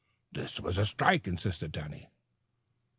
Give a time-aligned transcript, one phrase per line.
[0.31, 2.07] "This was a strike," insisted Danny.